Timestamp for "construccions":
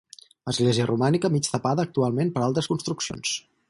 2.75-3.41